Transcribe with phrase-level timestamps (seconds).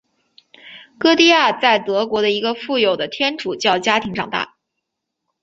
[0.97, 4.55] 歌地亚在德国的一个富有的天主教家庭长大。